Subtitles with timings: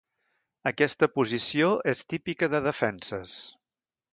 [0.69, 3.37] Aquesta posició és típica de defenses.